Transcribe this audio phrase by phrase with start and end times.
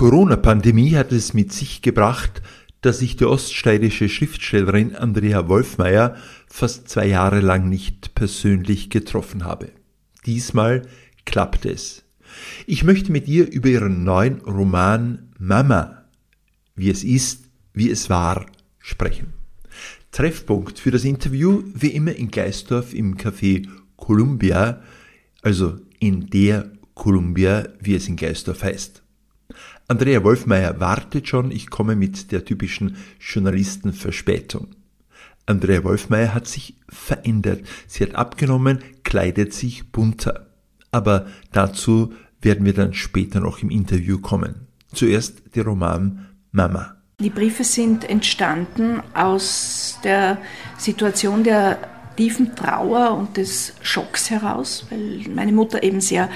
[0.00, 2.40] Corona-Pandemie hat es mit sich gebracht,
[2.80, 6.16] dass ich die oststeirische Schriftstellerin Andrea Wolfmeier
[6.48, 9.68] fast zwei Jahre lang nicht persönlich getroffen habe.
[10.24, 10.88] Diesmal
[11.26, 12.02] klappt es.
[12.66, 16.06] Ich möchte mit ihr über ihren neuen Roman Mama,
[16.74, 18.46] wie es ist, wie es war,
[18.78, 19.34] sprechen.
[20.12, 24.82] Treffpunkt für das Interview wie immer in Gleisdorf im Café Columbia,
[25.42, 28.99] also in der Columbia, wie es in Gleisdorf heißt.
[29.90, 34.68] Andrea Wolfmeier wartet schon, ich komme mit der typischen Journalistenverspätung.
[35.46, 37.62] Andrea Wolfmeier hat sich verändert.
[37.88, 40.46] Sie hat abgenommen, kleidet sich bunter.
[40.92, 44.68] Aber dazu werden wir dann später noch im Interview kommen.
[44.94, 46.94] Zuerst der Roman Mama.
[47.18, 50.38] Die Briefe sind entstanden aus der
[50.78, 51.78] Situation der
[52.16, 56.28] tiefen Trauer und des Schocks heraus, weil meine Mutter eben sehr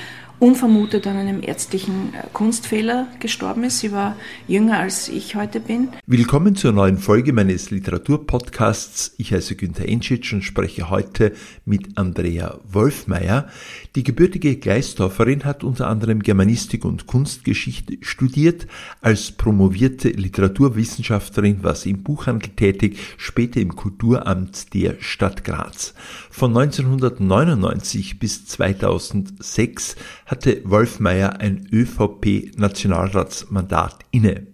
[0.45, 3.81] unvermutet an einem ärztlichen äh, Kunstfehler gestorben ist.
[3.81, 4.14] Sie war
[4.47, 5.89] jünger als ich heute bin.
[6.06, 9.14] Willkommen zur neuen Folge meines Literaturpodcasts.
[9.17, 11.33] Ich heiße Günther Enschitsch und spreche heute
[11.64, 13.48] mit Andrea Wolfmeier.
[13.97, 18.67] Die gebürtige Gleisdorferin hat unter anderem Germanistik und Kunstgeschichte studiert.
[19.01, 25.95] Als promovierte Literaturwissenschaftlerin war sie im Buchhandel tätig, später im Kulturamt der Stadt Graz.
[26.36, 29.94] Von 1999 bis 2006
[30.27, 34.48] hatte Wolfmeier ein ÖVP-Nationalratsmandat inne.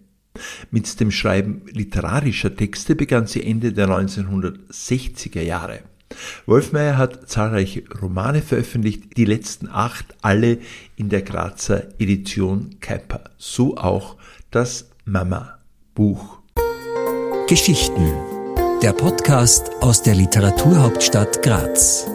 [0.71, 5.79] Mit dem Schreiben literarischer Texte begann sie Ende der 1960er Jahre.
[6.45, 10.59] Wolfmeier hat zahlreiche Romane veröffentlicht, die letzten acht alle
[10.97, 13.25] in der Grazer Edition Kuiper.
[13.39, 14.19] So auch
[14.51, 16.41] das Mama-Buch.
[17.49, 18.30] Geschichten.
[18.83, 22.07] Der Podcast aus der Literaturhauptstadt Graz.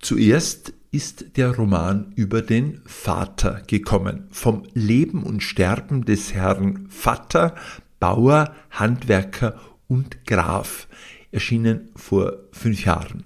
[0.00, 7.54] Zuerst ist der Roman über den Vater gekommen, vom Leben und Sterben des Herrn Vater,
[8.00, 10.88] Bauer, Handwerker und Graf,
[11.32, 13.25] erschienen vor fünf Jahren.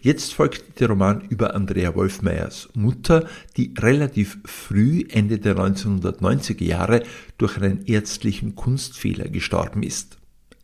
[0.00, 7.02] Jetzt folgt der Roman über Andrea Wolfmeyers Mutter, die relativ früh, Ende der 1990er Jahre,
[7.38, 10.18] durch einen ärztlichen Kunstfehler gestorben ist.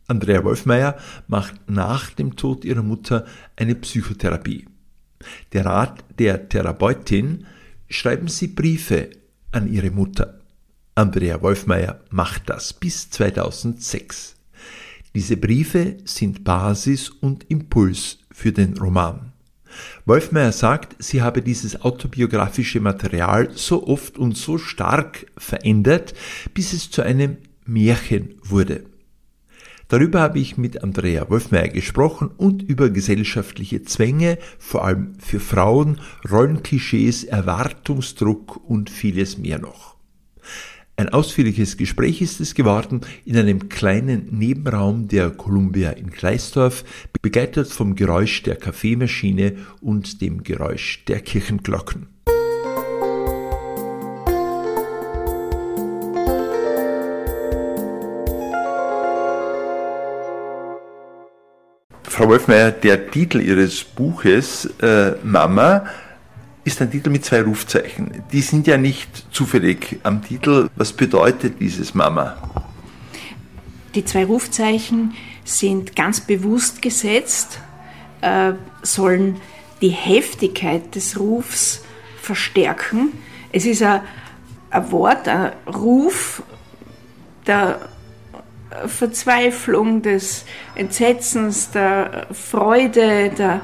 [0.07, 0.97] Andrea Wolfmeyer
[1.27, 3.25] macht nach dem Tod ihrer Mutter
[3.55, 4.65] eine Psychotherapie.
[5.53, 7.45] Der Rat der Therapeutin
[7.89, 9.09] schreiben Sie Briefe
[9.51, 10.39] an Ihre Mutter.
[10.95, 14.35] Andrea Wolfmeier macht das bis 2006.
[15.15, 19.33] Diese Briefe sind Basis und Impuls für den Roman.
[20.05, 26.13] Wolfmeier sagt, sie habe dieses autobiografische Material so oft und so stark verändert,
[26.53, 28.85] bis es zu einem Märchen wurde.
[29.89, 35.99] Darüber habe ich mit Andrea Wolfmeier gesprochen und über gesellschaftliche Zwänge, vor allem für Frauen,
[36.29, 39.88] Rollenklischees, Erwartungsdruck und vieles mehr noch.
[40.99, 46.83] Ein ausführliches Gespräch ist es geworden in einem kleinen Nebenraum der Columbia in Gleisdorf,
[47.21, 52.07] begleitet vom Geräusch der Kaffeemaschine und dem Geräusch der Kirchenglocken.
[62.03, 65.85] Frau Wolfmeier, der Titel Ihres Buches äh, Mama
[66.63, 68.23] ist ein Titel mit zwei Rufzeichen.
[68.31, 70.69] Die sind ja nicht zufällig am Titel.
[70.75, 72.37] Was bedeutet dieses Mama?
[73.95, 77.59] Die zwei Rufzeichen sind ganz bewusst gesetzt,
[78.21, 78.53] äh,
[78.83, 79.41] sollen
[79.81, 81.83] die Heftigkeit des Rufs
[82.21, 83.13] verstärken.
[83.51, 84.01] Es ist ein,
[84.69, 86.43] ein Wort, ein Ruf,
[87.47, 87.79] der
[88.85, 90.45] Verzweiflung, des
[90.75, 93.61] Entsetzens, der Freude, der,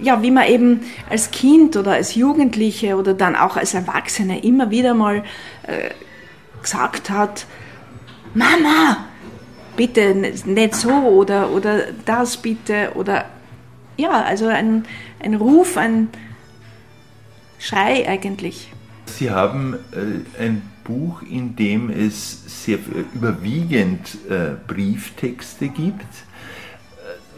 [0.00, 4.70] ja, wie man eben als Kind oder als Jugendliche oder dann auch als Erwachsene immer
[4.70, 5.24] wieder mal
[5.64, 5.90] äh,
[6.62, 7.46] gesagt hat,
[8.34, 9.08] Mama,
[9.76, 13.24] bitte nicht so oder, oder das bitte oder
[13.96, 14.84] ja, also ein,
[15.20, 16.08] ein Ruf, ein
[17.58, 18.70] Schrei eigentlich.
[19.06, 22.78] Sie haben äh, ein Buch, in dem es sehr
[23.14, 26.06] überwiegend äh, Brieftexte gibt.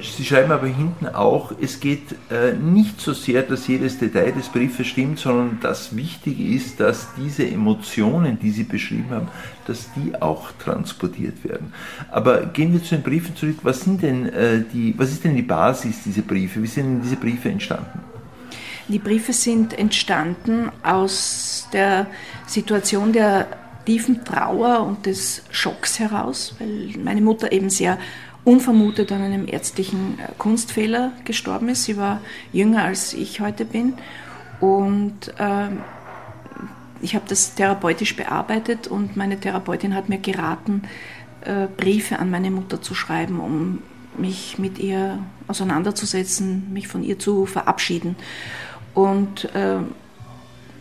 [0.03, 4.49] Sie schreiben aber hinten auch, es geht äh, nicht so sehr, dass jedes Detail des
[4.49, 9.29] Briefes stimmt, sondern das Wichtige ist, dass diese Emotionen, die Sie beschrieben haben,
[9.67, 11.73] dass die auch transportiert werden.
[12.11, 13.59] Aber gehen wir zu den Briefen zurück.
[13.63, 16.63] Was, sind denn, äh, die, was ist denn die Basis dieser Briefe?
[16.63, 18.01] Wie sind denn diese Briefe entstanden?
[18.89, 22.07] Die Briefe sind entstanden aus der
[22.47, 23.47] Situation der
[23.85, 27.99] tiefen Trauer und des Schocks heraus, weil meine Mutter eben sehr
[28.45, 31.85] unvermutet an einem ärztlichen äh, Kunstfehler gestorben ist.
[31.85, 32.21] Sie war
[32.53, 33.95] jünger als ich heute bin.
[34.61, 35.81] Und ähm,
[37.03, 40.83] ich habe das therapeutisch bearbeitet und meine Therapeutin hat mir geraten,
[41.43, 43.83] äh, Briefe an meine Mutter zu schreiben, um
[44.19, 48.17] mich mit ihr auseinanderzusetzen, mich von ihr zu verabschieden.
[48.93, 49.79] Und äh,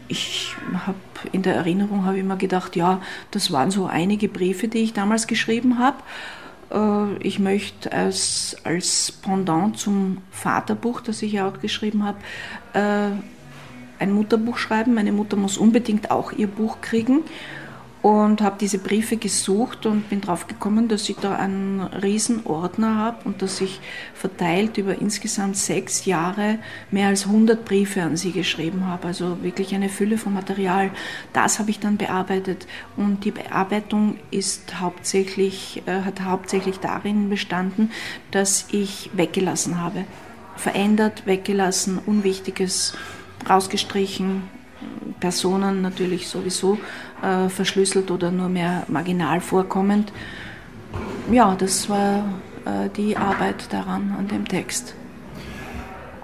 [0.07, 0.97] ich habe
[1.31, 3.01] in der Erinnerung habe immer gedacht, ja,
[3.31, 5.97] das waren so einige Briefe, die ich damals geschrieben habe.
[6.71, 12.18] Äh, ich möchte als, als Pendant zum Vaterbuch, das ich ja auch geschrieben habe,
[12.74, 13.12] äh,
[14.00, 14.94] ein Mutterbuch schreiben.
[14.94, 17.24] Meine Mutter muss unbedingt auch ihr Buch kriegen
[18.01, 22.96] und habe diese Briefe gesucht und bin drauf gekommen, dass ich da einen riesen Ordner
[22.96, 23.81] habe und dass ich
[24.13, 26.60] verteilt über insgesamt sechs Jahre
[26.92, 29.07] mehr als 100 Briefe an sie geschrieben habe.
[29.07, 30.92] Also wirklich eine Fülle von Material.
[31.34, 37.92] Das habe ich dann bearbeitet und die Bearbeitung ist hauptsächlich, äh, hat hauptsächlich darin bestanden,
[38.31, 40.06] dass ich weggelassen habe.
[40.56, 42.94] Verändert, weggelassen, Unwichtiges
[43.50, 44.44] rausgestrichen,
[45.19, 46.78] Personen natürlich sowieso
[47.21, 50.12] äh, verschlüsselt oder nur mehr marginal vorkommend.
[51.31, 52.25] Ja, das war
[52.66, 54.95] äh, die Arbeit daran, an dem Text.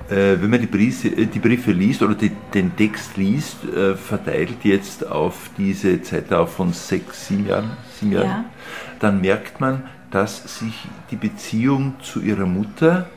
[0.10, 3.96] Äh, wenn man die Briefe, äh, die Briefe, liest oder die, den Text liest, äh,
[3.96, 8.46] verteilt jetzt auf diese Zeit auf von sechs, sieben Jahren, sieben Jahren ja.
[9.00, 10.76] dann merkt man, dass sich
[11.10, 13.10] die Beziehung zu ihrer Mutter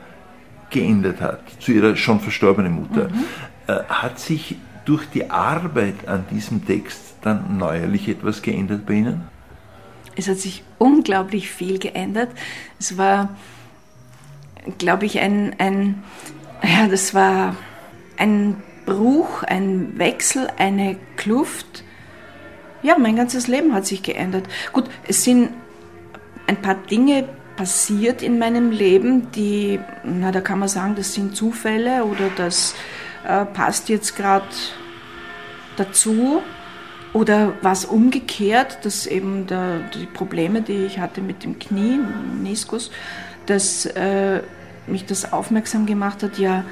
[0.71, 3.09] geändert hat, zu ihrer schon verstorbenen Mutter.
[3.09, 3.23] Mhm.
[3.67, 4.55] Äh, hat sich
[4.85, 9.27] durch die Arbeit an diesem Text dann neuerlich etwas geändert bei Ihnen?
[10.15, 12.29] Es hat sich unglaublich viel geändert.
[12.79, 13.37] Es war,
[14.77, 16.03] glaube ich, ein, ein,
[16.63, 17.55] ja, das war
[18.17, 21.83] ein Bruch, ein Wechsel, eine Kluft.
[22.81, 24.47] Ja, mein ganzes Leben hat sich geändert.
[24.73, 25.51] Gut, es sind
[26.47, 27.25] ein paar Dinge
[27.55, 32.73] passiert in meinem Leben, die, na, da kann man sagen, das sind Zufälle oder das
[33.27, 34.47] äh, passt jetzt gerade
[35.75, 36.41] dazu.
[37.13, 41.99] Oder was umgekehrt, dass eben der, die Probleme, die ich hatte mit dem Knie,
[42.41, 42.91] Meniskus,
[43.47, 44.41] dass äh,
[44.85, 46.63] mich das aufmerksam gemacht hat, ja,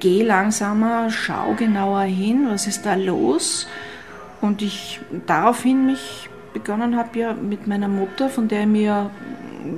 [0.00, 3.66] geh langsamer, schau genauer hin, was ist da los?
[4.40, 9.10] Und ich daraufhin mich begonnen habe, ja, mit meiner Mutter, von der ich mir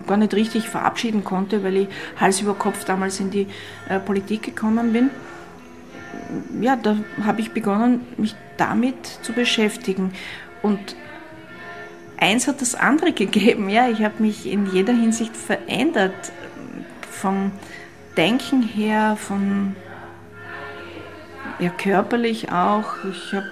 [0.07, 1.89] gar nicht richtig verabschieden konnte, weil ich
[2.19, 3.47] Hals über Kopf damals in die
[3.89, 5.11] äh, Politik gekommen bin,
[6.61, 10.13] ja, da habe ich begonnen, mich damit zu beschäftigen.
[10.63, 10.97] Und
[12.17, 13.69] eins hat das andere gegeben.
[13.69, 16.33] Ja, ich habe mich in jeder Hinsicht verändert.
[17.11, 17.53] Vom
[18.17, 19.75] Denken her, von
[21.59, 23.05] ja, körperlich auch.
[23.11, 23.51] Ich habe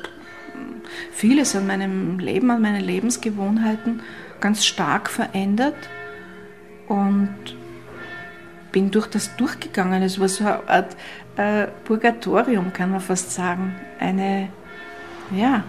[1.13, 4.03] vieles an meinem Leben, an meinen Lebensgewohnheiten
[4.41, 5.89] ganz stark verändert
[6.89, 7.57] und
[8.73, 10.03] bin durch das durchgegangen.
[10.03, 10.97] Es war so eine Art
[11.37, 13.77] äh, Purgatorium, kann man fast sagen.
[14.01, 14.49] Eine
[15.31, 15.65] ja,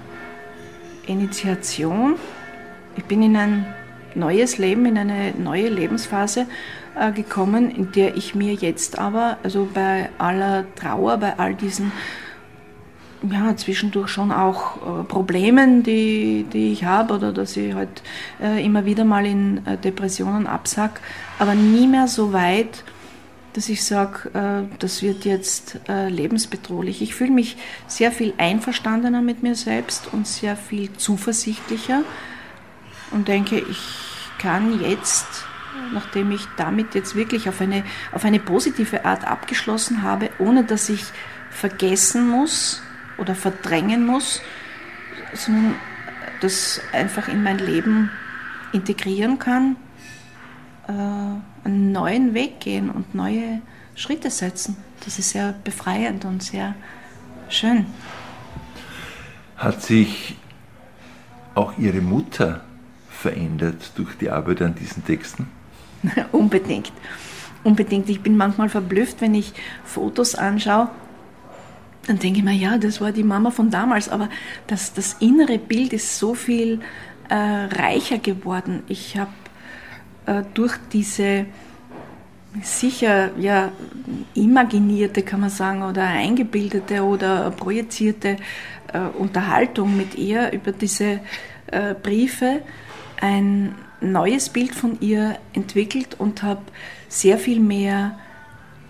[1.05, 2.15] Initiation.
[2.95, 3.65] Ich bin in ein
[4.15, 6.47] neues Leben, in eine neue Lebensphase
[6.99, 11.91] äh, gekommen, in der ich mir jetzt aber, also bei aller Trauer, bei all diesen
[13.31, 18.01] ja, zwischendurch schon auch äh, Problemen, die, die ich habe oder dass ich halt
[18.41, 20.99] äh, immer wieder mal in äh, Depressionen absack,
[21.39, 22.83] aber nie mehr so weit,
[23.53, 27.01] dass ich sage, äh, das wird jetzt äh, lebensbedrohlich.
[27.01, 27.57] Ich fühle mich
[27.87, 32.03] sehr viel einverstandener mit mir selbst und sehr viel zuversichtlicher
[33.11, 33.79] und denke, ich
[34.39, 35.45] kann jetzt,
[35.93, 40.89] nachdem ich damit jetzt wirklich auf eine, auf eine positive Art abgeschlossen habe, ohne dass
[40.89, 41.03] ich
[41.49, 42.81] vergessen muss
[43.17, 44.41] oder verdrängen muss,
[45.33, 45.75] sondern
[46.41, 48.09] das einfach in mein Leben
[48.73, 49.75] integrieren kann,
[50.91, 53.61] einen neuen Weg gehen und neue
[53.95, 54.77] Schritte setzen.
[55.05, 56.75] Das ist sehr befreiend und sehr
[57.49, 57.85] schön.
[59.57, 60.35] Hat sich
[61.55, 62.61] auch Ihre Mutter
[63.09, 65.47] verändert durch die Arbeit an diesen Texten?
[66.31, 66.91] Unbedingt.
[67.63, 68.09] Unbedingt.
[68.09, 69.53] Ich bin manchmal verblüfft, wenn ich
[69.85, 70.89] Fotos anschaue.
[72.07, 74.27] Dann denke ich mir, ja, das war die Mama von damals, aber
[74.67, 76.81] das, das innere Bild ist so viel
[77.29, 78.83] äh, reicher geworden.
[78.89, 79.42] Ich habe äh,
[80.53, 81.45] durch diese
[82.61, 83.71] sicher ja
[84.35, 88.37] imaginierte, kann man sagen, oder eingebildete oder projizierte
[88.91, 91.19] äh, Unterhaltung mit ihr über diese
[91.67, 92.61] äh, Briefe
[93.19, 96.61] ein neues Bild von ihr entwickelt und habe
[97.07, 98.19] sehr viel mehr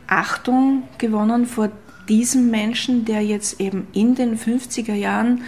[0.08, 1.70] Achtung gewonnen vor
[2.10, 5.44] diesem Menschen, der jetzt eben in den 50er Jahren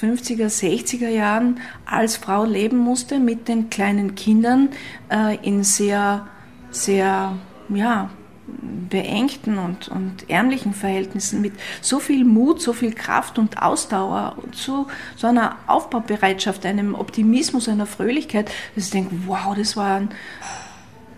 [0.00, 4.70] 50er, 60er Jahren als Frau leben musste mit den kleinen Kindern
[5.10, 6.26] äh, in sehr,
[6.70, 7.36] sehr,
[7.68, 8.10] ja,
[8.46, 14.54] beengten und, und ärmlichen Verhältnissen mit so viel Mut, so viel Kraft und Ausdauer und
[14.54, 14.86] so,
[15.16, 20.10] so einer Aufbaubereitschaft, einem Optimismus, einer Fröhlichkeit, dass ich denke, wow, das war ein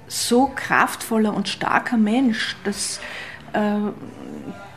[0.06, 2.99] so kraftvoller und starker Mensch, dass,
[3.52, 3.76] äh,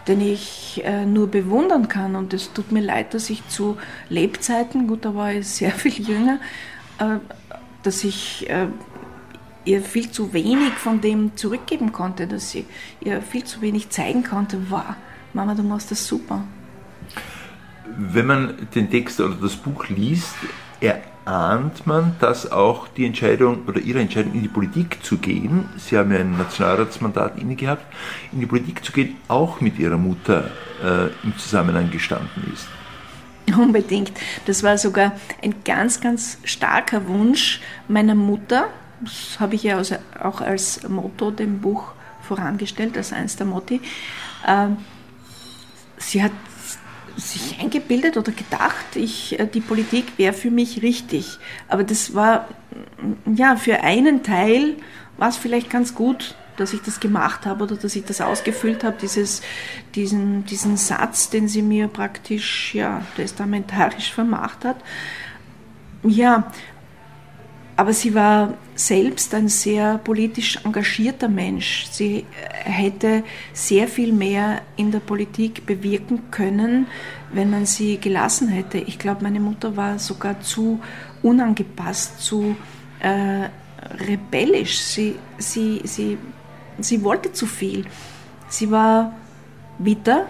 [0.08, 2.16] den ich äh, nur bewundern kann.
[2.16, 3.78] Und es tut mir leid, dass ich zu
[4.10, 6.40] Lebzeiten, gut, da war ich sehr viel jünger,
[7.00, 7.18] äh,
[7.84, 8.68] dass ich äh,
[9.66, 12.66] ihr viel zu wenig von dem zurückgeben konnte, dass sie
[13.00, 14.96] ihr viel zu wenig zeigen konnte, wow,
[15.34, 16.44] Mama, du machst das super.
[17.98, 20.36] Wenn man den Text oder das Buch liest,
[21.26, 25.98] erahnt man, dass auch die Entscheidung oder ihre Entscheidung in die Politik zu gehen, Sie
[25.98, 27.86] haben ja ein Nationalratsmandat inne gehabt,
[28.32, 30.50] in die Politik zu gehen, auch mit ihrer Mutter
[30.84, 32.68] äh, im Zusammenhang gestanden ist.
[33.58, 34.12] Unbedingt.
[34.46, 38.70] Das war sogar ein ganz, ganz starker Wunsch meiner Mutter,
[39.02, 39.82] das habe ich ja
[40.22, 43.82] auch als Motto dem Buch vorangestellt, als eins der Motti.
[44.48, 44.78] Ähm,
[45.98, 46.32] sie hat
[47.18, 51.38] sich eingebildet oder gedacht, ich, äh, die Politik wäre für mich richtig.
[51.68, 52.48] Aber das war,
[53.34, 54.76] ja, für einen Teil
[55.18, 58.84] war es vielleicht ganz gut, dass ich das gemacht habe oder dass ich das ausgefüllt
[58.84, 59.42] habe, dieses,
[59.96, 64.78] diesen, diesen Satz, den sie mir praktisch ja, testamentarisch vermacht hat.
[66.04, 66.52] Ja,
[67.82, 71.88] aber sie war selbst ein sehr politisch engagierter Mensch.
[71.90, 72.28] Sie
[72.64, 73.24] hätte
[73.54, 76.86] sehr viel mehr in der Politik bewirken können,
[77.34, 78.78] wenn man sie gelassen hätte.
[78.78, 80.80] Ich glaube, meine Mutter war sogar zu
[81.24, 82.56] unangepasst, zu
[83.00, 83.50] äh,
[84.08, 84.80] rebellisch.
[84.80, 86.20] Sie, sie, sie,
[86.78, 87.86] sie wollte zu viel.
[88.48, 89.14] Sie war
[89.80, 90.28] Witter,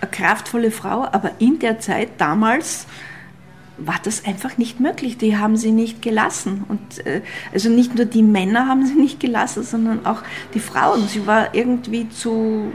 [0.00, 2.86] eine kraftvolle Frau, aber in der Zeit damals
[3.78, 5.18] war das einfach nicht möglich.
[5.18, 6.64] Die haben sie nicht gelassen.
[6.68, 10.22] Und äh, also nicht nur die Männer haben sie nicht gelassen, sondern auch
[10.54, 11.08] die Frauen.
[11.08, 12.72] Sie war irgendwie zu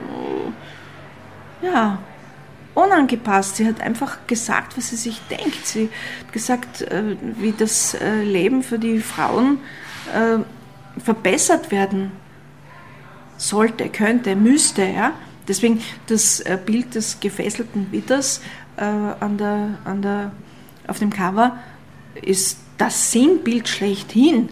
[1.61, 1.99] ja,
[2.75, 3.57] unangepasst.
[3.57, 5.65] Sie hat einfach gesagt, was sie sich denkt.
[5.65, 5.89] Sie
[6.19, 9.59] hat gesagt, äh, wie das äh, Leben für die Frauen
[10.13, 10.39] äh,
[10.99, 12.11] verbessert werden
[13.37, 14.83] sollte, könnte, müsste.
[14.83, 15.13] Ja?
[15.47, 18.41] Deswegen das äh, Bild des gefesselten Witters
[18.77, 20.31] äh, an der, an der
[20.91, 21.57] auf dem Cover
[22.21, 24.49] ist das Sinnbild schlechthin.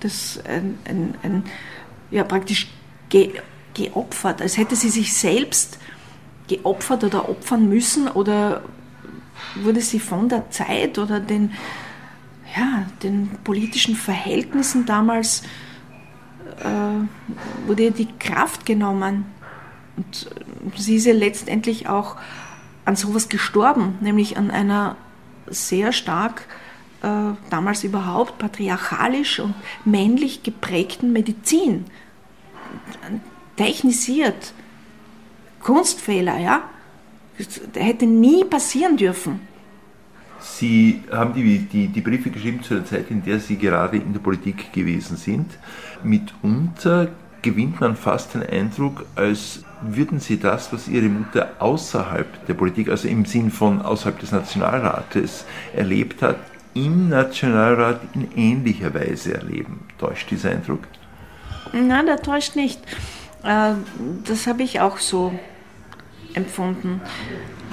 [0.00, 1.44] Das ein, ein, ein
[2.10, 2.68] ja, praktisch
[3.08, 3.32] ge,
[3.74, 5.78] geopfert, als hätte sie sich selbst
[6.46, 8.62] geopfert oder opfern müssen oder
[9.56, 11.52] wurde sie von der Zeit oder den,
[12.56, 15.42] ja, den politischen Verhältnissen damals
[16.60, 19.26] äh, wurde ihr die Kraft genommen.
[19.96, 20.30] Und
[20.76, 22.16] sie ist ja letztendlich auch
[22.84, 24.96] an sowas gestorben, nämlich an einer
[25.50, 26.46] sehr stark
[27.02, 27.08] äh,
[27.50, 31.84] damals überhaupt patriarchalisch und männlich geprägten Medizin.
[33.56, 34.52] Technisiert,
[35.60, 36.62] Kunstfehler, ja.
[37.38, 39.40] Das hätte nie passieren dürfen.
[40.40, 44.12] Sie haben die, die, die, Briefe geschrieben zu der Zeit, in der Sie gerade in
[44.12, 45.46] der Politik gewesen sind.
[46.02, 47.10] Mitunter
[47.42, 52.88] gewinnt man fast den Eindruck, als würden Sie das, was Ihre Mutter außerhalb der Politik,
[52.88, 55.44] also im Sinn von außerhalb des Nationalrates
[55.74, 56.38] erlebt hat,
[56.74, 59.80] im Nationalrat in ähnlicher Weise erleben.
[59.98, 60.80] Täuscht dieser Eindruck?
[61.72, 62.80] Nein, der täuscht nicht.
[63.42, 63.72] Äh,
[64.24, 65.32] das habe ich auch so
[66.34, 67.00] empfunden.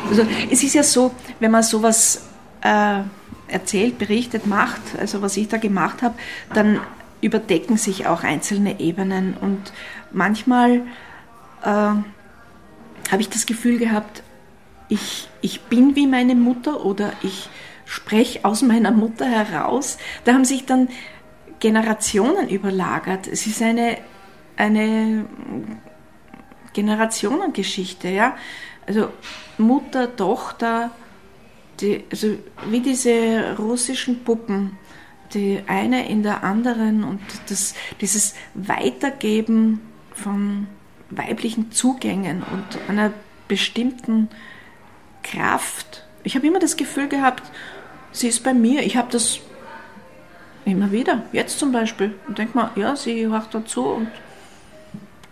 [0.10, 2.28] Also es ist ja so, wenn man sowas
[2.62, 3.02] äh,
[3.48, 6.16] erzählt, berichtet, macht, also was ich da gemacht habe,
[6.54, 6.80] dann
[7.22, 9.74] überdecken sich auch einzelne Ebenen und
[10.12, 10.82] manchmal
[11.66, 11.70] äh,
[13.12, 14.24] habe ich das Gefühl gehabt,
[14.88, 17.50] ich, ich bin wie meine Mutter oder ich
[17.86, 19.98] spreche aus meiner Mutter heraus.
[20.24, 20.90] Da haben sich dann
[21.60, 23.28] Generationen überlagert.
[23.28, 23.98] Es ist eine,
[24.58, 25.26] eine
[26.74, 28.36] Generationengeschichte, ja.
[28.86, 29.10] Also
[29.58, 30.92] Mutter, Tochter,
[31.80, 32.38] die, also
[32.70, 34.78] wie diese russischen Puppen,
[35.34, 39.82] die eine in der anderen und das, dieses Weitergeben
[40.14, 40.68] von
[41.10, 43.12] weiblichen Zugängen und einer
[43.48, 44.30] bestimmten
[45.24, 46.04] Kraft.
[46.24, 47.44] Ich habe immer das Gefühl gehabt,
[48.12, 48.82] sie ist bei mir.
[48.84, 49.40] Ich habe das
[50.66, 52.16] immer wieder, jetzt zum Beispiel.
[52.28, 54.08] Und denke mal, ja, sie hört dazu und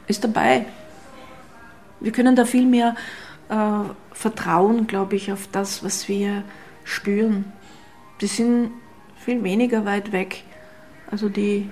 [0.08, 0.66] ist dabei.
[2.00, 2.96] Wir können da viel mehr
[3.50, 3.56] äh,
[4.12, 6.44] vertrauen, glaube ich, auf das, was wir
[6.84, 7.52] spüren.
[8.22, 8.72] Die sind
[9.18, 10.44] viel weniger weit weg.
[11.10, 11.70] Also die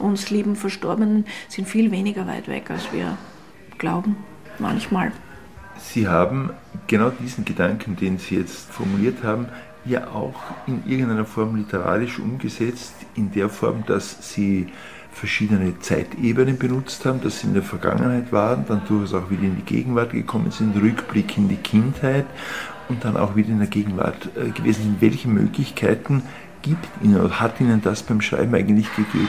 [0.00, 3.16] uns lieben Verstorbenen sind viel weniger weit weg, als wir
[3.78, 4.16] glauben,
[4.58, 5.12] manchmal.
[5.78, 6.50] Sie haben
[6.86, 9.46] genau diesen Gedanken, den Sie jetzt formuliert haben,
[9.84, 10.34] ja auch
[10.66, 14.68] in irgendeiner Form literarisch umgesetzt, in der Form, dass Sie
[15.12, 19.56] verschiedene Zeitebenen benutzt haben, dass sie in der Vergangenheit waren, dann durchaus auch wieder in
[19.56, 22.26] die Gegenwart gekommen sind, Rückblick in die Kindheit
[22.88, 25.00] und dann auch wieder in der Gegenwart äh, gewesen sind.
[25.00, 26.22] Welche Möglichkeiten
[26.62, 29.28] gibt Ihnen oder hat Ihnen das beim Schreiben eigentlich gegeben?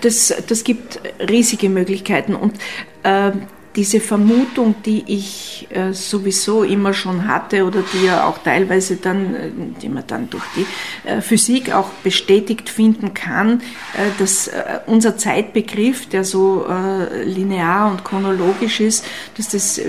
[0.00, 2.34] Das, das gibt riesige Möglichkeiten.
[2.34, 2.54] Und
[3.02, 3.32] äh,
[3.76, 9.34] diese Vermutung, die ich äh, sowieso immer schon hatte oder die ja auch teilweise dann,
[9.34, 9.50] äh,
[9.82, 10.66] die man dann durch die
[11.08, 13.60] äh, Physik auch bestätigt finden kann,
[13.94, 19.04] äh, dass äh, unser Zeitbegriff, der so äh, linear und chronologisch ist,
[19.36, 19.80] dass das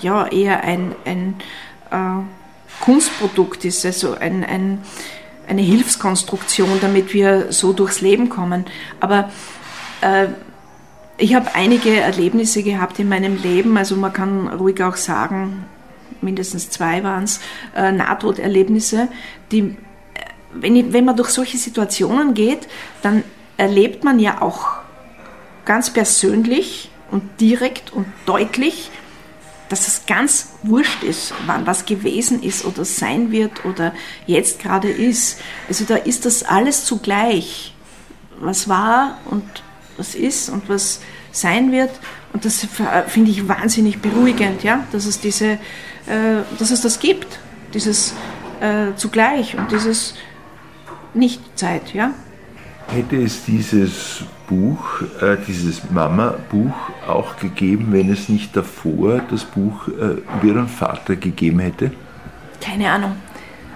[0.00, 1.34] ja eher ein, ein
[2.80, 4.78] Kunstprodukt ist, also ein, ein,
[5.46, 8.64] eine Hilfskonstruktion, damit wir so durchs Leben kommen.
[9.00, 9.30] Aber
[11.18, 15.64] ich habe einige Erlebnisse gehabt in meinem Leben, also man kann ruhig auch sagen,
[16.20, 17.40] mindestens zwei waren es,
[17.74, 19.08] äh, Nahtoderlebnisse,
[19.50, 19.74] die, äh,
[20.52, 22.68] wenn, ich, wenn man durch solche Situationen geht,
[23.02, 23.24] dann
[23.56, 24.72] erlebt man ja auch
[25.64, 28.90] ganz persönlich und direkt und deutlich,
[29.68, 33.92] dass es ganz wurscht ist, wann was gewesen ist oder sein wird oder
[34.26, 35.40] jetzt gerade ist.
[35.68, 37.74] Also da ist das alles zugleich,
[38.38, 39.44] was war und
[39.96, 41.00] was ist und was
[41.32, 41.90] sein wird.
[42.32, 42.66] Und das
[43.08, 45.52] finde ich wahnsinnig beruhigend, ja, dass es diese,
[46.06, 47.38] äh, dass es das gibt,
[47.74, 48.14] dieses
[48.60, 50.14] äh, zugleich und dieses
[51.14, 52.12] Nichtzeit, ja.
[52.88, 56.74] Hätte es dieses Buch, äh, dieses Mama-Buch
[57.06, 61.90] auch gegeben, wenn es nicht davor das Buch äh, über ihren Vater gegeben hätte?
[62.60, 63.16] Keine Ahnung.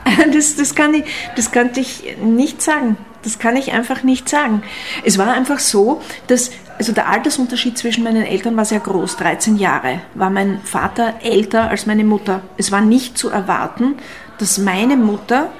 [0.32, 1.04] Das, das, kann ich,
[1.36, 2.96] das kann ich nicht sagen.
[3.22, 4.62] Das kann ich einfach nicht sagen.
[5.04, 9.58] Es war einfach so, dass also der Altersunterschied zwischen meinen Eltern war sehr groß, 13
[9.58, 10.00] Jahre.
[10.14, 12.40] War mein Vater älter als meine Mutter.
[12.56, 13.96] Es war nicht zu erwarten,
[14.38, 15.50] dass meine Mutter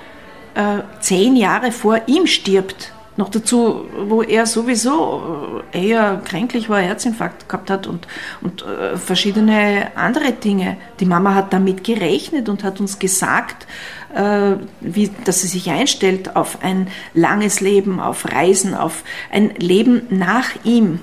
[0.54, 2.92] äh, zehn Jahre vor ihm stirbt.
[3.17, 8.07] Noch dazu, wo er sowieso äh, eher kränklich war, Herzinfarkt gehabt hat und,
[8.40, 10.77] und äh, verschiedene andere Dinge.
[11.01, 13.66] Die Mama hat damit gerechnet und hat uns gesagt,
[14.14, 20.03] äh, wie, dass sie sich einstellt auf ein langes Leben, auf Reisen, auf ein Leben
[20.11, 21.01] nach ihm.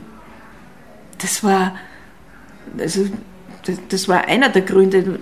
[1.17, 1.75] Das war,
[2.79, 3.05] also,
[3.89, 5.19] das war einer der Gründe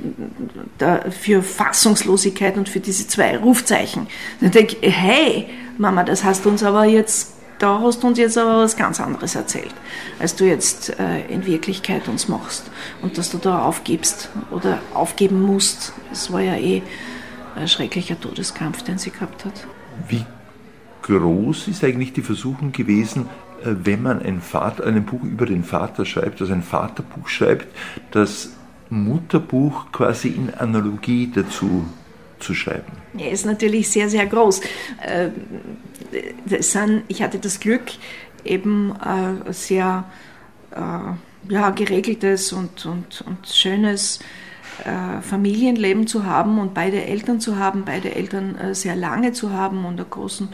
[1.22, 4.08] für Fassungslosigkeit und für diese zwei Rufzeichen.
[4.42, 8.18] Dann denke ich, hey, Mama, das hast du uns aber jetzt, da hast du uns
[8.18, 9.74] jetzt aber was ganz anderes erzählt,
[10.20, 12.70] als du jetzt äh, in Wirklichkeit uns machst
[13.02, 15.94] und dass du da aufgibst oder aufgeben musst.
[16.10, 16.82] Das war ja eh
[17.56, 19.68] ein schrecklicher Todeskampf, den sie gehabt hat.
[20.08, 20.26] Wie
[21.02, 23.28] groß ist eigentlich die Versuchung gewesen,
[23.64, 27.68] wenn man ein, Vater, ein Buch über den Vater schreibt, also ein Vaterbuch schreibt,
[28.12, 28.52] das
[28.90, 31.86] Mutterbuch quasi in Analogie dazu
[32.40, 32.92] zu schreiben?
[33.18, 34.62] Ja, ist natürlich sehr, sehr groß.
[35.02, 35.30] Äh,
[37.08, 37.84] ich hatte das Glück,
[38.44, 40.06] eben äh, sehr
[41.48, 44.20] ja, geregeltes und, und, und schönes
[45.22, 50.02] Familienleben zu haben und beide Eltern zu haben, beide Eltern sehr lange zu haben und
[50.02, 50.50] einen großen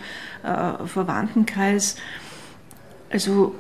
[0.86, 1.96] Verwandtenkreis.
[3.12, 3.56] Also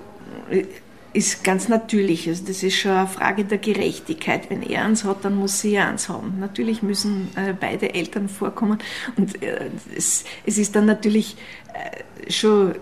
[1.14, 2.28] ist ganz natürlich.
[2.28, 4.50] Also das ist schon eine Frage der Gerechtigkeit.
[4.50, 6.40] Wenn er eins hat, dann muss sie eins haben.
[6.40, 8.80] Natürlich müssen äh, beide Eltern vorkommen.
[9.18, 11.36] Und äh, es, es, ist dann natürlich
[11.74, 12.76] äh, schon,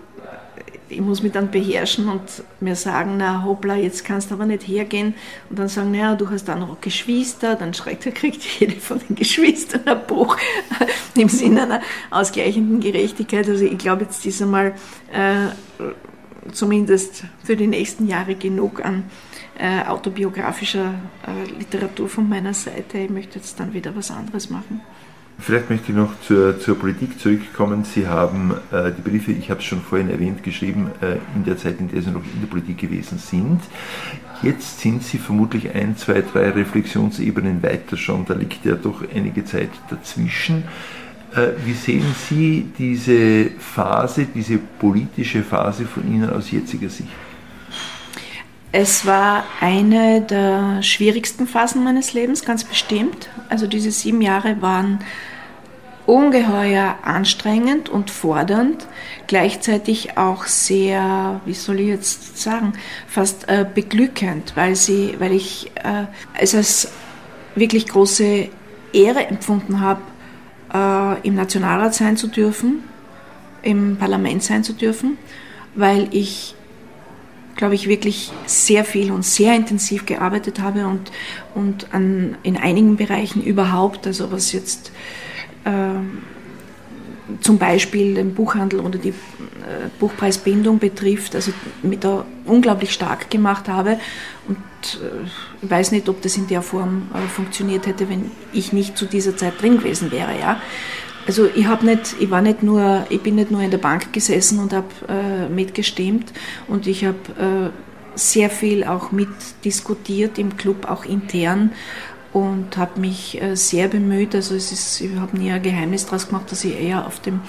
[0.88, 2.22] ich muss mich dann beherrschen und
[2.60, 5.14] mir sagen, na hoppla, jetzt kannst du aber nicht hergehen.
[5.48, 7.56] Und dann sagen, naja, du hast auch noch Geschwister.
[7.56, 10.36] Dann schreckt, kriegt jede von den Geschwistern ein Bruch
[11.16, 11.80] im Sinne einer
[12.10, 13.48] ausgleichenden Gerechtigkeit.
[13.48, 14.74] Also ich glaube, jetzt ist einmal
[15.12, 15.48] äh,
[16.52, 19.04] zumindest für die nächsten Jahre genug an
[19.58, 20.94] äh, autobiografischer
[21.26, 22.98] äh, Literatur von meiner Seite.
[22.98, 24.80] Ich möchte jetzt dann wieder was anderes machen.
[25.38, 27.84] Vielleicht möchte ich noch zur, zur Politik zurückkommen.
[27.84, 31.56] Sie haben äh, die Briefe, ich habe es schon vorhin erwähnt, geschrieben äh, in der
[31.56, 33.60] Zeit, in der Sie noch in der Politik gewesen sind.
[34.42, 38.26] Jetzt sind Sie vermutlich ein, zwei, drei Reflexionsebenen weiter schon.
[38.26, 40.58] Da liegt ja doch einige Zeit dazwischen.
[40.58, 40.99] Äh,
[41.64, 47.10] wie sehen Sie diese Phase, diese politische Phase von Ihnen aus jetziger Sicht?
[48.72, 53.28] Es war eine der schwierigsten Phasen meines Lebens, ganz bestimmt.
[53.48, 55.00] Also diese sieben Jahre waren
[56.06, 58.86] ungeheuer anstrengend und fordernd,
[59.26, 62.72] gleichzeitig auch sehr, wie soll ich jetzt sagen,
[63.06, 66.06] fast äh, beglückend, weil, sie, weil ich äh,
[66.38, 66.92] es als
[67.54, 68.48] wirklich große
[68.92, 70.00] Ehre empfunden habe,
[70.72, 72.82] äh, im Nationalrat sein zu dürfen,
[73.62, 75.18] im Parlament sein zu dürfen,
[75.74, 76.54] weil ich,
[77.56, 81.10] glaube ich, wirklich sehr viel und sehr intensiv gearbeitet habe und,
[81.54, 84.92] und an, in einigen Bereichen überhaupt, also was jetzt
[85.64, 85.70] äh,
[87.40, 89.12] zum Beispiel den Buchhandel oder die äh,
[89.98, 93.98] Buchpreisbindung betrifft, also mit da unglaublich stark gemacht habe.
[94.48, 94.56] Und
[95.00, 95.26] äh,
[95.62, 99.06] ich weiß nicht, ob das in der Form äh, funktioniert hätte, wenn ich nicht zu
[99.06, 100.38] dieser Zeit drin gewesen wäre.
[100.38, 100.60] Ja?
[101.26, 104.12] Also ich habe nicht, ich war nicht nur, ich bin nicht nur in der Bank
[104.12, 106.32] gesessen und habe äh, mitgestimmt
[106.66, 107.70] und ich habe äh,
[108.14, 111.72] sehr viel auch mitdiskutiert im Club, auch intern
[112.32, 114.34] und habe mich äh, sehr bemüht.
[114.34, 117.40] Also es ist, ich habe nie ein Geheimnis daraus gemacht, dass ich eher auf dem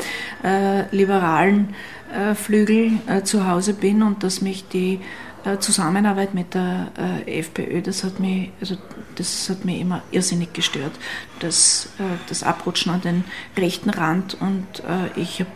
[0.44, 1.76] äh, liberalen
[2.14, 5.00] äh, Flügel äh, zu Hause bin und dass mich die
[5.46, 6.92] äh, Zusammenarbeit mit der
[7.26, 8.76] äh, FPÖ, das hat mich, also
[9.16, 10.94] das hat mich immer irrsinnig gestört.
[11.40, 11.90] Das,
[12.30, 13.24] das Abrutschen an den
[13.58, 14.84] rechten Rand und
[15.16, 15.50] ich habe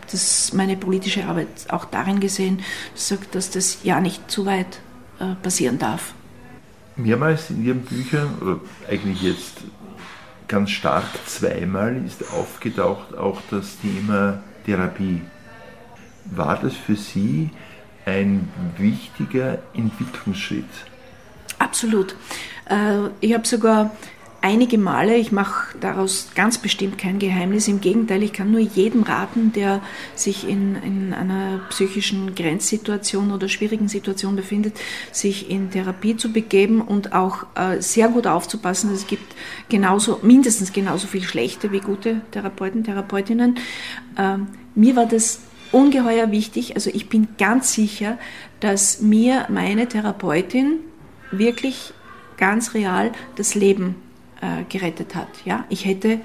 [0.52, 2.60] meine politische Arbeit auch darin gesehen,
[3.32, 4.80] dass das ja nicht zu weit
[5.42, 6.12] passieren darf
[6.96, 9.58] mehrmals in Ihren Büchern, oder eigentlich jetzt
[10.48, 15.22] ganz stark zweimal, ist aufgetaucht auch das Thema Therapie.
[16.24, 17.50] War das für Sie
[18.04, 20.64] ein wichtiger Entwicklungsschritt?
[21.58, 22.14] Absolut.
[22.68, 23.90] Äh, ich habe sogar
[24.46, 25.16] einige Male.
[25.16, 27.66] Ich mache daraus ganz bestimmt kein Geheimnis.
[27.66, 29.80] Im Gegenteil, ich kann nur jedem raten, der
[30.14, 34.78] sich in, in einer psychischen Grenzsituation oder schwierigen Situation befindet,
[35.10, 38.94] sich in Therapie zu begeben und auch äh, sehr gut aufzupassen.
[38.94, 39.34] Es gibt
[39.68, 43.58] genauso, mindestens genauso viel schlechte wie gute Therapeuten, Therapeutinnen.
[44.16, 44.38] Äh,
[44.76, 45.40] mir war das
[45.72, 46.76] ungeheuer wichtig.
[46.76, 48.16] Also ich bin ganz sicher,
[48.60, 50.78] dass mir meine Therapeutin
[51.32, 51.92] wirklich
[52.36, 54.05] ganz real das Leben
[54.40, 55.28] äh, gerettet hat.
[55.44, 55.64] Ja?
[55.68, 56.20] Ich hätte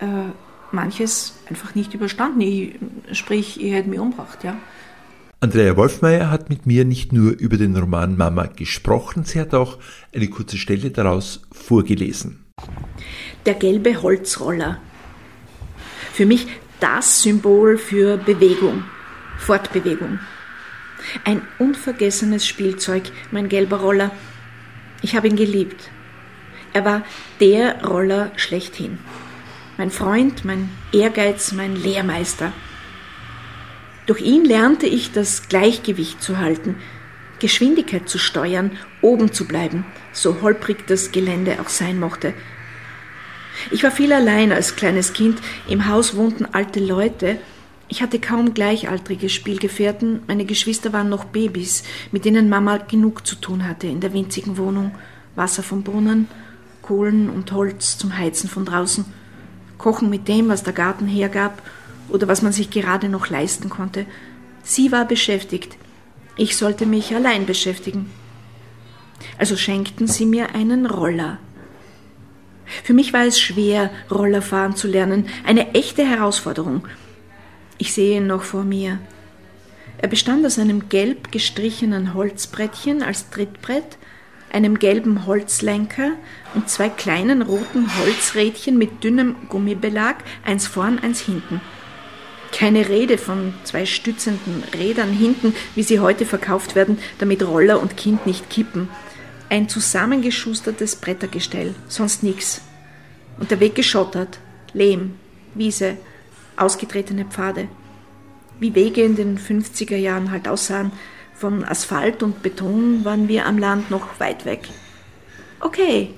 [0.00, 0.30] äh,
[0.72, 2.40] manches einfach nicht überstanden.
[2.40, 2.74] Ich,
[3.12, 4.44] sprich, ich hätte mich umgebracht.
[4.44, 4.56] Ja?
[5.40, 9.78] Andrea Wolfmeier hat mit mir nicht nur über den Roman Mama gesprochen, sie hat auch
[10.12, 12.44] eine kurze Stelle daraus vorgelesen.
[13.46, 14.80] Der gelbe Holzroller.
[16.12, 16.48] Für mich
[16.80, 18.82] das Symbol für Bewegung,
[19.38, 20.18] Fortbewegung.
[21.24, 24.10] Ein unvergessenes Spielzeug, mein gelber Roller.
[25.02, 25.90] Ich habe ihn geliebt.
[26.72, 27.02] Er war
[27.40, 28.98] der Roller schlechthin.
[29.76, 32.52] Mein Freund, mein Ehrgeiz, mein Lehrmeister.
[34.06, 36.76] Durch ihn lernte ich das Gleichgewicht zu halten,
[37.38, 42.34] Geschwindigkeit zu steuern, oben zu bleiben, so holprig das Gelände auch sein mochte.
[43.70, 47.38] Ich war viel allein als kleines Kind, im Haus wohnten alte Leute,
[47.90, 53.36] ich hatte kaum gleichaltrige Spielgefährten, meine Geschwister waren noch Babys, mit denen Mama genug zu
[53.36, 54.94] tun hatte in der winzigen Wohnung,
[55.36, 56.28] Wasser vom Brunnen,
[56.88, 59.04] Kohlen und Holz zum Heizen von draußen,
[59.76, 61.60] kochen mit dem, was der Garten hergab
[62.08, 64.06] oder was man sich gerade noch leisten konnte.
[64.62, 65.76] Sie war beschäftigt,
[66.38, 68.10] ich sollte mich allein beschäftigen.
[69.36, 71.36] Also schenkten sie mir einen Roller.
[72.84, 76.88] Für mich war es schwer, Roller fahren zu lernen, eine echte Herausforderung.
[77.76, 78.98] Ich sehe ihn noch vor mir.
[79.98, 83.97] Er bestand aus einem gelb gestrichenen Holzbrettchen als Trittbrett,
[84.52, 86.12] einem gelben Holzlenker
[86.54, 91.60] und zwei kleinen roten Holzrädchen mit dünnem Gummibelag, eins vorn, eins hinten.
[92.52, 97.96] Keine Rede von zwei stützenden Rädern hinten, wie sie heute verkauft werden, damit Roller und
[97.96, 98.88] Kind nicht kippen.
[99.50, 102.62] Ein zusammengeschustertes Brettergestell, sonst nix.
[103.38, 104.38] Und der Weg geschottert,
[104.72, 105.14] Lehm,
[105.54, 105.96] Wiese,
[106.56, 107.68] ausgetretene Pfade.
[108.60, 110.92] Wie Wege in den 50er Jahren halt aussahen,
[111.38, 114.68] von Asphalt und Beton waren wir am Land noch weit weg.
[115.60, 116.14] Okay,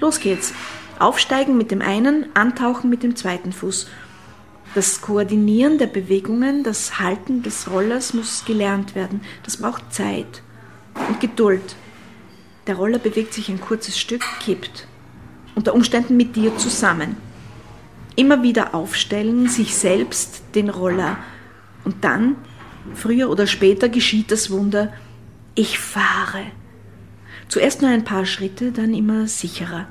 [0.00, 0.52] los geht's.
[0.98, 3.88] Aufsteigen mit dem einen, antauchen mit dem zweiten Fuß.
[4.74, 9.22] Das Koordinieren der Bewegungen, das Halten des Rollers muss gelernt werden.
[9.44, 10.42] Das braucht Zeit
[11.08, 11.74] und Geduld.
[12.66, 14.86] Der Roller bewegt sich ein kurzes Stück, kippt.
[15.54, 17.16] Unter Umständen mit dir zusammen.
[18.14, 21.16] Immer wieder aufstellen, sich selbst den Roller
[21.84, 22.36] und dann
[22.94, 24.92] Früher oder später geschieht das Wunder,
[25.54, 26.44] ich fahre.
[27.48, 29.88] Zuerst nur ein paar Schritte, dann immer sicherer.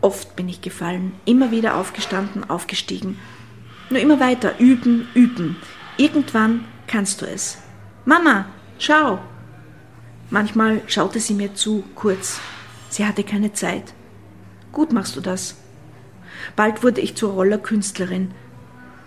[0.00, 3.18] Oft bin ich gefallen, immer wieder aufgestanden, aufgestiegen.
[3.90, 5.56] Nur immer weiter, üben, üben.
[5.96, 7.58] Irgendwann kannst du es.
[8.04, 8.46] Mama,
[8.78, 9.20] schau!
[10.30, 12.40] Manchmal schaute sie mir zu, kurz.
[12.88, 13.94] Sie hatte keine Zeit.
[14.72, 15.56] Gut machst du das.
[16.56, 18.32] Bald wurde ich zur Rollerkünstlerin,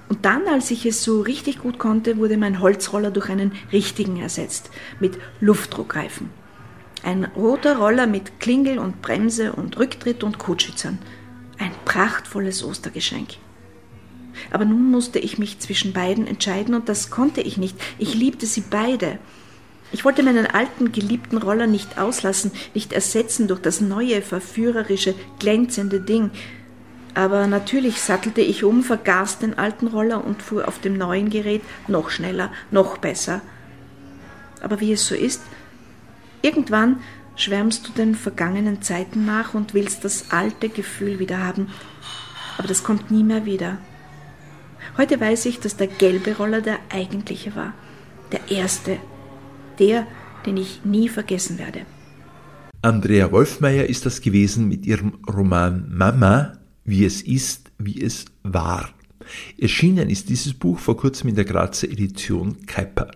[0.10, 4.18] und dann, als ich es so richtig gut konnte, wurde mein Holzroller durch einen richtigen
[4.18, 6.30] ersetzt, mit Luftdruckreifen.
[7.04, 10.98] Ein roter Roller mit Klingel und Bremse und Rücktritt und Kotschützern.
[11.58, 13.36] Ein prachtvolles Ostergeschenk.
[14.52, 17.76] Aber nun musste ich mich zwischen beiden entscheiden und das konnte ich nicht.
[17.98, 19.20] Ich liebte sie beide.
[19.92, 26.02] Ich wollte meinen alten, geliebten Roller nicht auslassen, nicht ersetzen durch das neue, verführerische, glänzende
[26.02, 26.32] Ding.
[27.18, 31.64] Aber natürlich sattelte ich um, vergaß den alten Roller und fuhr auf dem neuen Gerät
[31.88, 33.42] noch schneller, noch besser.
[34.62, 35.42] Aber wie es so ist,
[36.44, 36.98] irgendwann
[37.36, 41.70] schwärmst du den vergangenen Zeiten nach und willst das alte Gefühl wieder haben.
[42.60, 43.80] Aber das kommt nie mehr wieder.
[44.96, 47.74] Heute weiß ich, dass der gelbe Roller der eigentliche war.
[48.32, 48.98] Der erste.
[49.80, 50.06] Der,
[50.46, 51.82] den ich nie vergessen werde.
[52.84, 56.57] Andrea Wolfmeier ist das gewesen mit ihrem Roman Mama,
[56.88, 58.90] wie es ist, wie es war.
[59.60, 63.12] Erschienen ist dieses Buch vor kurzem in der Grazer Edition Kuiper.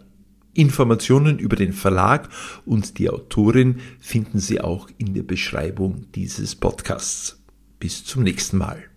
[0.53, 2.29] Informationen über den Verlag
[2.65, 7.41] und die Autorin finden Sie auch in der Beschreibung dieses Podcasts.
[7.79, 8.90] Bis zum nächsten Mal.